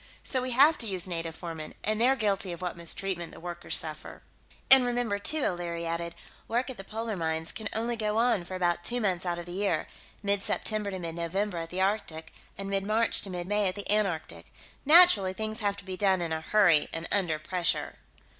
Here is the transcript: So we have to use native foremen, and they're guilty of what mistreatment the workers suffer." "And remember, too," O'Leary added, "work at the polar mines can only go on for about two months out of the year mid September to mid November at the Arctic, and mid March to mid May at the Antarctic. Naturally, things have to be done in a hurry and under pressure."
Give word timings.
So 0.23 0.41
we 0.41 0.49
have 0.49 0.79
to 0.79 0.87
use 0.87 1.05
native 1.07 1.35
foremen, 1.35 1.75
and 1.83 2.01
they're 2.01 2.15
guilty 2.15 2.51
of 2.51 2.59
what 2.59 2.75
mistreatment 2.75 3.33
the 3.33 3.39
workers 3.39 3.77
suffer." 3.77 4.23
"And 4.71 4.83
remember, 4.83 5.19
too," 5.19 5.45
O'Leary 5.45 5.85
added, 5.85 6.15
"work 6.47 6.71
at 6.71 6.77
the 6.77 6.83
polar 6.83 7.15
mines 7.15 7.51
can 7.51 7.69
only 7.71 7.95
go 7.95 8.17
on 8.17 8.43
for 8.45 8.55
about 8.55 8.83
two 8.83 8.99
months 8.99 9.27
out 9.27 9.37
of 9.37 9.45
the 9.45 9.51
year 9.51 9.85
mid 10.23 10.41
September 10.41 10.89
to 10.89 10.97
mid 10.97 11.13
November 11.13 11.59
at 11.59 11.69
the 11.69 11.81
Arctic, 11.81 12.33
and 12.57 12.67
mid 12.67 12.83
March 12.83 13.21
to 13.21 13.29
mid 13.29 13.45
May 13.47 13.67
at 13.67 13.75
the 13.75 13.87
Antarctic. 13.91 14.51
Naturally, 14.85 15.33
things 15.33 15.59
have 15.59 15.77
to 15.77 15.85
be 15.85 15.97
done 15.97 16.19
in 16.19 16.33
a 16.33 16.41
hurry 16.41 16.87
and 16.91 17.07
under 17.11 17.37
pressure." 17.37 17.99